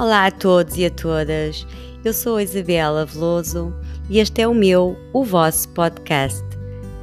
[0.00, 1.66] Olá a todos e a todas.
[2.02, 3.70] Eu sou a Isabela Veloso
[4.08, 6.42] e este é o meu, o vosso podcast.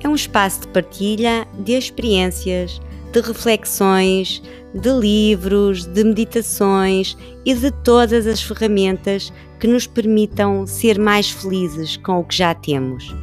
[0.04, 2.82] É um espaço de partilha de experiências,
[3.14, 4.42] de reflexões,
[4.74, 7.16] de livros, de meditações
[7.46, 12.56] e de todas as ferramentas que nos permitam ser mais felizes com o que já
[12.56, 13.16] temos.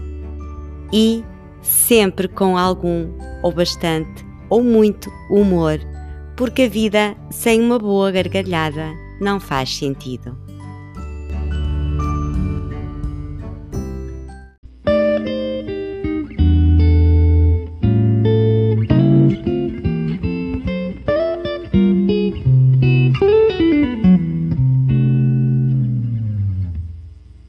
[0.92, 1.24] E
[1.62, 3.08] sempre com algum,
[3.42, 5.80] ou bastante, ou muito humor,
[6.36, 10.36] porque a vida sem uma boa gargalhada não faz sentido.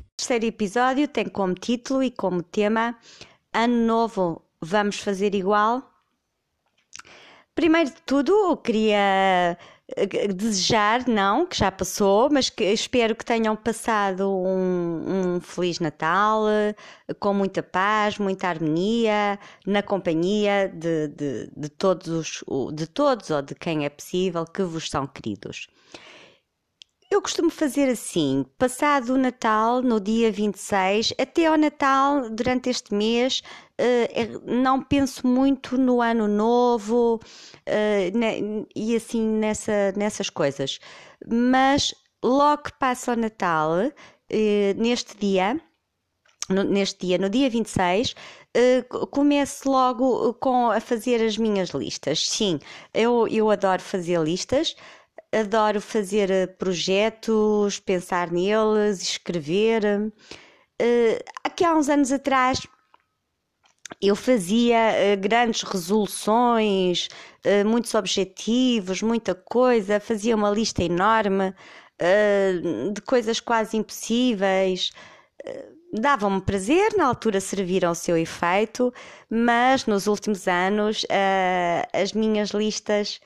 [0.08, 2.98] O terceiro episódio tem como título e como tema
[3.54, 5.92] Ano Novo, vamos fazer igual?
[7.54, 9.58] Primeiro de tudo, queria eh,
[10.34, 16.46] desejar, não, que já passou, mas que espero que tenham passado um, um, Feliz Natal
[17.20, 23.54] com muita paz, muita harmonia, na companhia de, de, de, todos, de todos ou de
[23.54, 25.68] quem é possível que vos são queridos.
[27.12, 32.94] Eu costumo fazer assim, passado o Natal, no dia 26, até ao Natal, durante este
[32.96, 33.44] mês,
[34.46, 37.20] não penso muito no Ano Novo
[38.14, 40.80] ne, e assim nessa, nessas coisas.
[41.28, 45.60] Mas logo que passa o Natal, uh, neste dia,
[46.50, 48.16] neste dia, no dia 26,
[48.92, 52.28] uh, começo logo com a fazer as minhas listas.
[52.28, 52.60] Sim,
[52.94, 54.76] eu, eu adoro fazer listas
[55.32, 60.14] adoro fazer eh, projetos, pensar neles, escrever.
[60.82, 62.66] Uh, aqui há uns anos atrás
[64.02, 67.08] eu fazia uh, grandes resoluções,
[67.46, 71.54] uh, muitos objetivos, muita coisa, fazia uma lista enorme
[72.94, 74.92] de coisas quase impossíveis.
[75.94, 78.94] Davam-me prazer, na altura serviram o seu efeito,
[79.30, 81.06] mas nos últimos anos
[81.94, 83.22] as minhas listas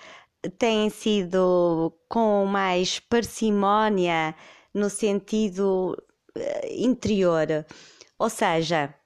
[0.59, 4.35] têm sido com mais parcimónia
[4.73, 5.97] no sentido
[6.35, 7.65] eh, interior.
[8.17, 8.98] Ou seja, eh,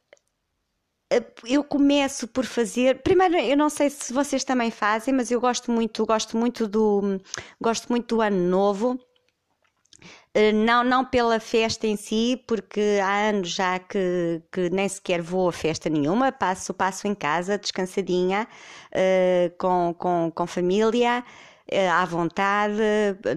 [1.46, 3.02] eu começo por fazer.
[3.02, 7.20] Primeiro, eu não sei se vocês também fazem, mas eu gosto muito, gosto muito do,
[7.62, 9.00] gosto muito do ano novo.
[10.34, 15.22] Eh, não, não pela festa em si, porque há anos já que, que nem sequer
[15.22, 18.48] vou a festa nenhuma, passo, passo em casa, descansadinha,
[18.92, 21.24] uh, com, com, com família,
[21.92, 22.74] à vontade,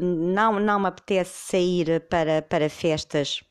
[0.00, 3.42] não, não me apetece sair para, para festas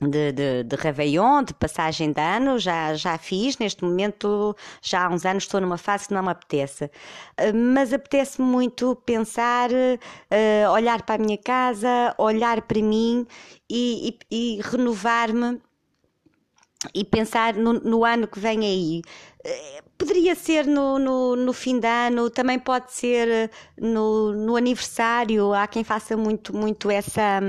[0.00, 3.58] de, de, de Réveillon, de passagem de ano, já, já fiz.
[3.58, 6.90] Neste momento, já há uns anos, estou numa fase que não me apetece.
[7.36, 13.26] Eh, mas apetece-me muito pensar, uh, olhar para a minha casa, olhar para mim
[13.70, 15.60] e, e, e renovar-me
[16.94, 19.02] e pensar no, no, ano que vem aí.
[19.44, 25.52] Eh, poderia ser no, no, no, fim de ano, também pode ser no, no aniversário.
[25.54, 27.40] Há quem faça muito, muito essa,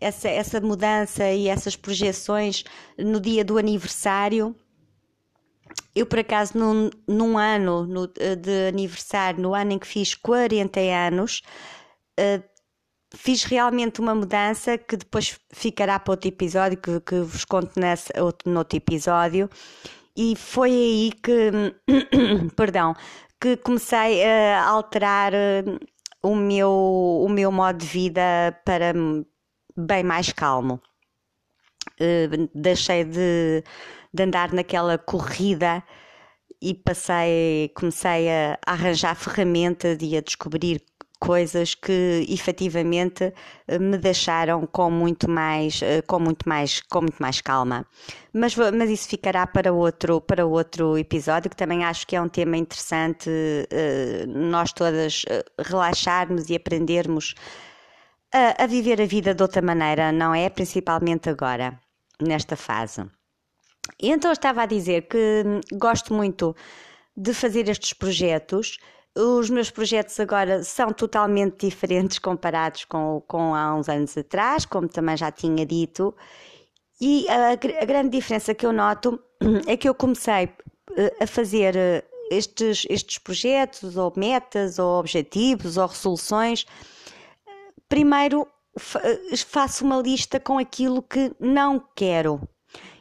[0.00, 2.64] essa, essa mudança e essas projeções
[2.98, 4.54] no dia do aniversário.
[5.94, 10.80] Eu, por acaso, num, num ano no, de aniversário, no ano em que fiz 40
[10.80, 11.42] anos,
[12.18, 12.53] uh,
[13.14, 18.12] fiz realmente uma mudança que depois ficará para outro episódio, que, que vos conto nesse,
[18.20, 19.48] outro, no outro episódio.
[20.16, 21.50] E foi aí que,
[22.56, 22.94] perdão,
[23.40, 25.64] que comecei a alterar eh,
[26.22, 28.22] o meu, o meu modo de vida
[28.64, 28.94] para
[29.76, 30.80] bem mais calmo.
[32.00, 33.62] Uh, deixei de,
[34.12, 35.84] de andar naquela corrida
[36.60, 40.80] e passei, comecei a arranjar ferramentas e a descobrir
[41.24, 43.32] coisas que efetivamente
[43.66, 47.86] eh, me deixaram com muito mais, eh, com muito mais, com muito mais calma.
[48.32, 52.28] Mas, mas isso ficará para outro, para outro episódio, que também acho que é um
[52.28, 53.30] tema interessante
[53.70, 55.24] eh, nós todas
[55.58, 57.34] relaxarmos e aprendermos
[58.32, 60.50] a, a viver a vida de outra maneira, não é?
[60.50, 61.80] Principalmente agora,
[62.20, 63.02] nesta fase.
[63.98, 66.54] Então eu estava a dizer que hum, gosto muito
[67.16, 68.78] de fazer estes projetos
[69.16, 74.88] os meus projetos agora são totalmente diferentes comparados com, com há uns anos atrás, como
[74.88, 76.14] também já tinha dito.
[77.00, 79.20] E a, a grande diferença que eu noto
[79.66, 80.48] é que eu comecei
[80.96, 86.66] eh, a fazer eh, estes, estes projetos, ou metas, ou objetivos, ou resoluções.
[87.88, 92.40] Primeiro eh, faço uma lista com aquilo que não quero.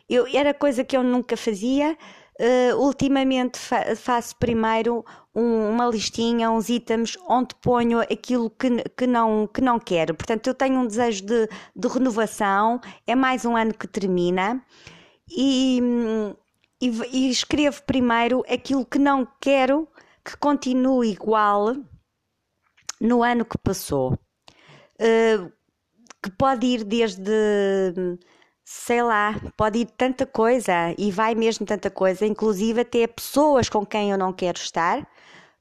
[0.10, 1.98] Eu, era coisa que eu nunca fazia,
[2.40, 9.06] Uh, ultimamente fa faço primeiro um, uma listinha, uns itens onde ponho aquilo que, que,
[9.06, 10.16] não, que não quero.
[10.16, 14.64] Portanto, eu tenho um desejo de, de renovação, é mais um ano que termina
[15.30, 15.80] e,
[16.82, 19.88] e, e escrevo primeiro aquilo que não quero
[20.26, 21.76] que continue igual
[23.00, 24.14] no ano que passou.
[25.00, 25.52] Uh,
[26.24, 28.18] que pode ir desde
[28.64, 33.86] sei lá, pode ir tanta coisa e vai mesmo tanta coisa, inclusive até pessoas com
[33.86, 35.06] quem eu não quero estar,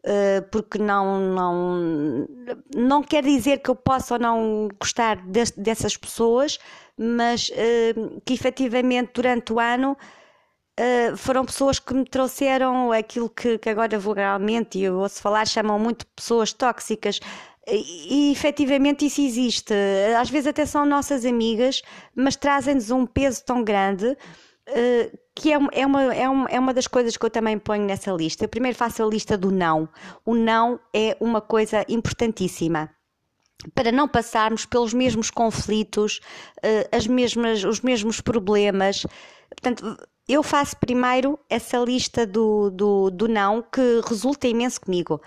[0.05, 2.29] eh, porque não, não,
[2.75, 5.17] não quer dizer que eu possa ou não gostar
[5.57, 6.59] dessas pessoas,
[6.97, 7.95] mas eh,
[8.25, 9.97] que efetivamente durante o ano
[10.81, 15.79] Uh, foram pessoas que me trouxeram aquilo que, que agora vulgarmente, eu ouço falar, chamam
[15.79, 17.21] muito pessoas tóxicas,
[17.69, 19.75] e, e efetivamente isso existe.
[20.19, 21.83] Às vezes até são nossas amigas,
[22.15, 26.75] mas trazem-nos um peso tão grande uh, que é, é, uma, é, uma, é uma
[26.75, 28.45] das coisas que eu também ponho nessa lista.
[28.45, 29.89] Eu primeiro faço a lista do não.
[30.25, 32.91] O não é uma coisa importantíssima
[33.75, 36.21] para não passarmos pelos mesmos conflitos,
[36.59, 39.07] uh, as mesmas, os mesmos problemas.
[39.49, 39.97] Portanto,
[40.29, 45.21] eu faço primeiro essa lista do, do, do não que resulta imenso comigo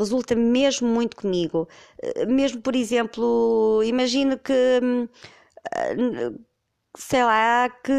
[0.00, 1.68] resulta mesmo muito comigo.
[2.02, 5.08] Eh, mesmo, por exemplo, imagino que, hum,
[5.74, 6.32] eh,
[6.96, 7.92] sei lá, que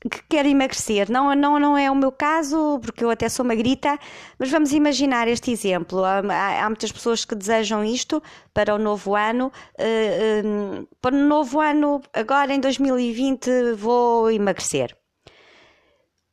[0.00, 1.10] que quer emagrecer.
[1.10, 3.98] Não, não, não é o meu caso, porque eu até sou magrita,
[4.38, 6.04] mas vamos imaginar este exemplo.
[6.04, 6.20] Há,
[6.64, 8.22] há muitas pessoas que desejam isto
[8.52, 9.50] para o novo ano.
[9.78, 14.96] Uh, uh, para o novo ano, agora em 2020, vou emagrecer.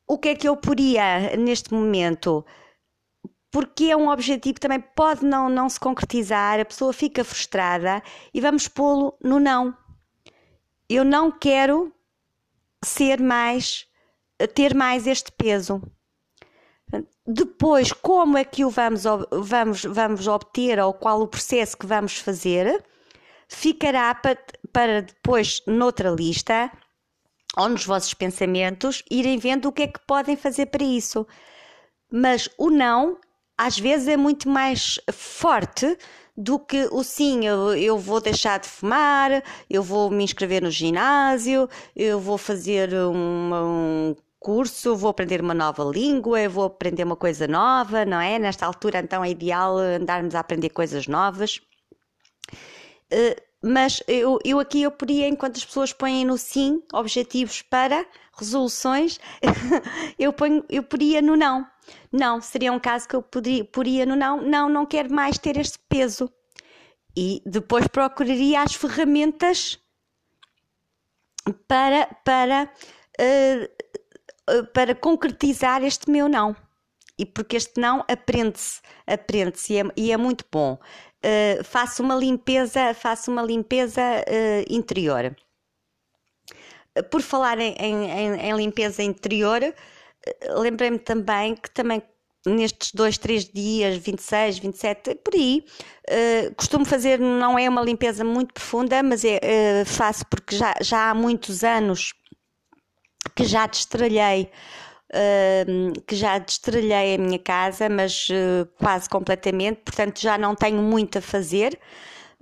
[0.06, 2.44] O que é que eu poria neste momento?
[3.54, 8.02] porque é um objetivo que também pode não, não se concretizar, a pessoa fica frustrada
[8.34, 9.72] e vamos pô-lo no não.
[10.88, 11.94] Eu não quero
[12.84, 13.86] ser mais,
[14.54, 15.80] ter mais este peso.
[17.26, 22.18] Depois, como é que o vamos, vamos, vamos obter ou qual o processo que vamos
[22.18, 22.84] fazer,
[23.48, 24.38] ficará para,
[24.72, 26.70] para depois, noutra lista,
[27.56, 31.26] ou nos vossos pensamentos, irem vendo o que é que podem fazer para isso.
[32.10, 33.18] Mas o não
[33.56, 35.96] às vezes é muito mais forte
[36.36, 40.70] do que o sim, eu, eu vou deixar de fumar, eu vou me inscrever no
[40.70, 44.14] ginásio, eu vou fazer um,
[44.44, 48.38] curso, vou aprender uma nova língua, vou aprender uma coisa nova, não é?
[48.38, 51.62] Nesta altura, então, é ideal andarmos a aprender coisas novas.
[53.10, 58.04] Uh, mas eu, eu aqui eu podia, enquanto as pessoas põem no sim objetivos para
[58.36, 59.18] resoluções,
[60.18, 61.66] eu, ponho, eu poria no não.
[62.16, 65.56] Não, seria um caso que eu poderia, poria no não, não, não quero mais ter
[65.56, 66.30] este peso.
[67.16, 69.80] E depois procuraria as ferramentas
[71.66, 72.70] para, para,
[73.20, 76.54] uh, para concretizar este meu não.
[77.18, 80.74] E porque este não aprende-se, aprende-se e, é, e é muito bom.
[80.74, 85.34] Uh, faço uma limpeza, faço uma limpeza uh, interior.
[87.10, 89.74] Por falar em, em, em limpeza interior,
[90.56, 92.02] lembrei-me também que também
[92.46, 95.64] nestes dois, três dias, 26, 27, por aí,
[96.10, 99.38] uh, costumo fazer, não é uma limpeza muito profunda, mas é,
[99.82, 102.12] uh, faço porque já, já há muitos anos
[103.34, 104.50] que já destralhei,
[105.10, 108.28] uh, que já destralhei a minha casa, mas
[108.78, 111.78] quase completamente, portanto já não tenho muito a fazer.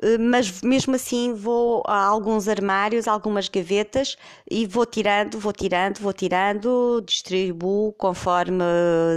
[0.00, 4.16] Eh, mas mesmo assim vou a alguns armários, algumas gavetas
[4.50, 8.64] e vou tirando, vou tirando, vou tirando, distribuo conforme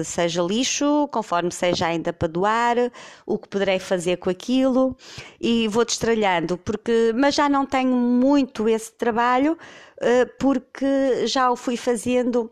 [0.03, 2.77] seja lixo, conforme seja ainda para doar,
[3.25, 4.96] o que poderei fazer com aquilo
[5.39, 9.58] e vou destralhando, porque, mas já não tenho muito esse trabalho
[10.01, 12.51] eh, porque já o fui fazendo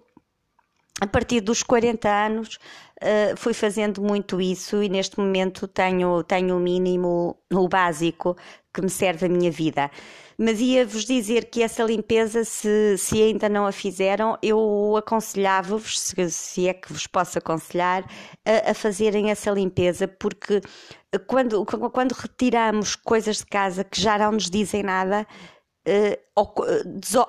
[1.01, 2.60] a partir dos 40 anos
[3.03, 8.36] uh, fui fazendo muito isso e neste momento tenho, tenho o mínimo, o básico
[8.74, 9.91] que me serve a minha vida.
[10.38, 16.29] Mas ia-vos dizer que essa limpeza, se, se ainda não a fizeram, eu aconselhava-vos, se,
[16.31, 18.03] se, é que vos posso aconselhar,
[18.43, 20.60] a, a fazerem essa limpeza, porque
[21.27, 25.27] quando, quando retiramos coisas de casa que já não nos dizem nada,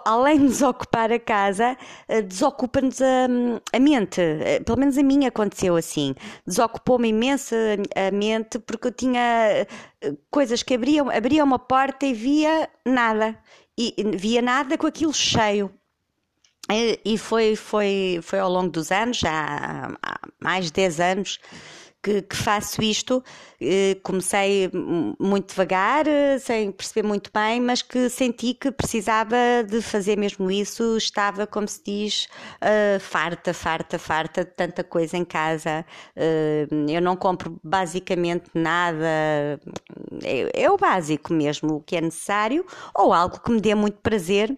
[0.05, 1.77] além de desocupar a casa,
[2.09, 3.27] uh, desocupa-nos a,
[3.73, 4.21] a, mente.
[4.65, 6.15] Pelo menos a mim aconteceu assim.
[6.47, 9.67] Desocupou-me imenso a, a mente porque eu tinha
[10.31, 13.39] coisas que abriam, abria uma porta e via nada.
[13.77, 15.71] E via nada com aquilo cheio.
[17.05, 21.39] E foi, foi, foi ao longo dos anos, já há mais de 10 anos,
[22.05, 23.25] que, que faço isto.
[23.61, 24.71] Eh, comecei
[25.19, 30.51] muito devagar, eh, sem perceber muito bem, mas que senti que precisava de fazer mesmo
[30.51, 30.99] isso.
[30.99, 32.29] Estava, como se diz,
[32.61, 35.85] uh, farta, farta, farta de tanta coisa em casa.
[36.89, 39.59] Eu não compro basicamente nada,
[40.23, 43.99] é, é o básico mesmo, o que é necessário, ou algo que me dê muito
[43.99, 44.57] prazer.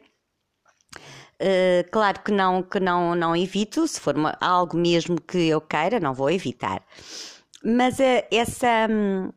[1.41, 5.61] Uh, claro que não, que não, não evito, se for uma, algo mesmo que eu
[5.61, 6.83] queira, não vou evitar.
[7.68, 9.32] Mas uh, essa, um,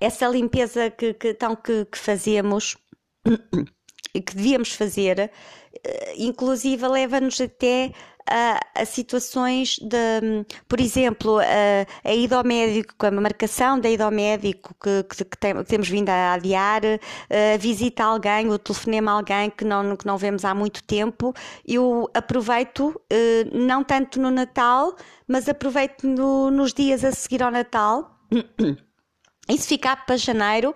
[0.00, 2.74] essa limpeza que, que, então, que, que fazemos
[4.14, 5.30] e que devíamos fazer,
[5.74, 7.92] uh, inclusive leva-nos até
[8.28, 14.04] a, a situações de, por exemplo, a, a ida ao médico, a marcação da ida
[14.04, 18.48] ao médico que, que, que, tem, que temos vindo a adiar, a visita a alguém,
[18.48, 21.34] o telefonema a alguém que não, que não vemos há muito tempo,
[21.66, 24.94] eu aproveito, eh, não tanto no Natal,
[25.26, 28.18] mas aproveito no, nos dias a seguir ao Natal.
[29.48, 30.74] E se ficar para janeiro,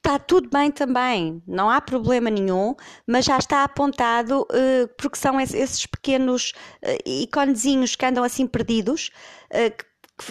[0.00, 2.74] está tudo bem também, não há problema nenhum,
[3.06, 6.52] mas já está apontado uh, porque são esses pequenos
[6.82, 9.10] uh, iconezinhos que andam assim perdidos,
[9.52, 9.84] uh, que,
[10.20, 10.26] que,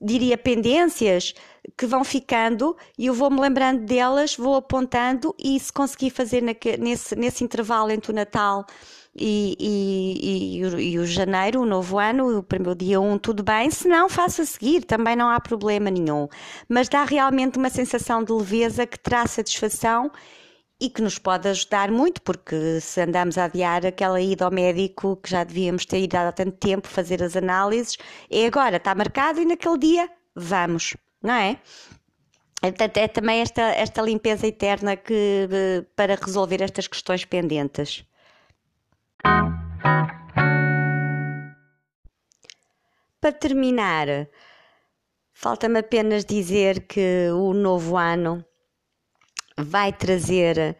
[0.00, 1.34] diria pendências,
[1.76, 6.42] que vão ficando e eu vou-me lembrando delas, vou apontando e se conseguir fazer
[6.78, 8.66] nesse, nesse intervalo entre o Natal
[9.16, 13.70] e, e, e, e, o janeiro, o novo ano, o primeiro dia 1, tudo bem,
[13.70, 16.28] se não, faça a seguir, também não há problema nenhum.
[16.68, 20.10] Mas dá realmente uma sensação de leveza que traz satisfação
[20.80, 25.16] e que nos pode ajudar muito, porque se andamos a adiar aquela ida ao médico
[25.16, 27.96] que já devíamos ter ido há tanto tempo fazer as análises,
[28.30, 31.58] é agora, está marcado e naquele dia vamos, não é?
[32.60, 38.04] Portanto, é também esta, esta limpeza eterna que, eh, para resolver estas questões pendentes.
[43.20, 44.28] Para terminar,
[45.32, 48.44] falta-me apenas dizer que o novo ano
[49.58, 50.76] vai trazer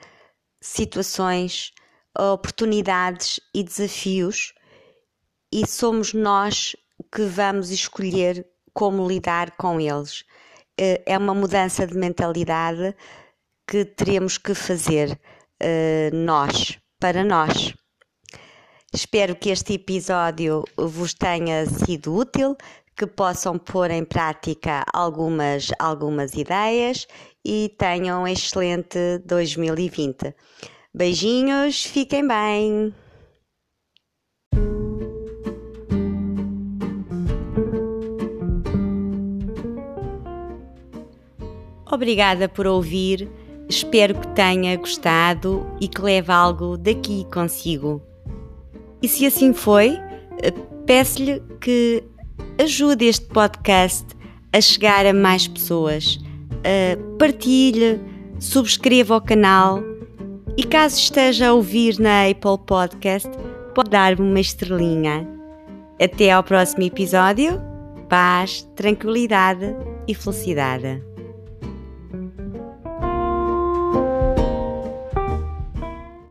[0.61, 1.73] situações,
[2.19, 4.55] oportunidades e desafios,
[5.53, 6.75] e somos nós
[7.13, 10.25] que vamos escolher como lidar com eles.
[10.79, 12.95] Eh, é uma mudança de mentalidade
[13.67, 15.19] que teremos que fazer
[15.61, 17.75] eh, nós, para nós.
[18.93, 22.57] Espero que este episódio vos tenha sido útil,
[22.97, 27.07] que possam pôr em prática algumas, algumas ideias
[27.45, 30.35] e tenham um excelente 2020.
[30.95, 32.95] Beijinhos, fiquem bem!
[41.95, 43.31] Obrigada por ouvir,
[43.69, 48.03] espero que tenha gostado e que leve algo daqui consigo.
[49.01, 49.99] E se assim foi,
[50.43, 50.51] eh,
[50.87, 52.03] peço-lhe que
[52.59, 54.07] ajude este podcast
[54.53, 56.19] a chegar a mais pessoas.
[56.65, 58.01] Uh, partilhe,
[58.41, 59.83] subscreva o canal
[60.57, 63.29] e caso esteja a ouvir na Apple Podcast,
[63.75, 65.29] pode dar-me uma estrelinha.
[66.01, 67.61] Até ao próximo episódio.
[68.09, 69.75] Paz, tranquilidade
[70.07, 71.14] e felicidade.